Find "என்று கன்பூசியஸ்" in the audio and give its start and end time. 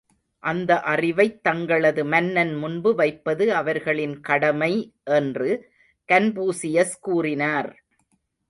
5.03-6.95